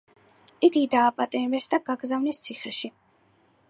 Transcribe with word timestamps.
იგი 0.67 0.81
დააპატიმრეს 0.95 1.71
და 1.75 1.81
გაგზავნეს 1.91 2.43
ციხეში. 2.47 2.95